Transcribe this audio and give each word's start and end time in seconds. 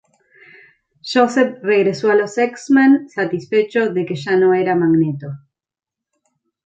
Joseph 1.03 1.59
regresó 1.61 2.09
a 2.09 2.15
los 2.15 2.35
X-Men, 2.39 3.07
satisfecho 3.07 3.93
de 3.93 4.07
que 4.07 4.15
ya 4.15 4.35
no 4.35 4.55
era 4.55 4.73
Magneto. 4.75 5.27